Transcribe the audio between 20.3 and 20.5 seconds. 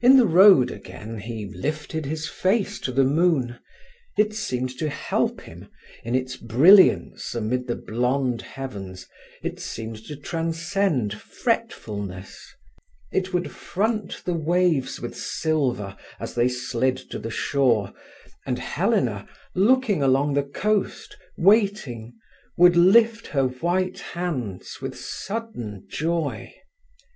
the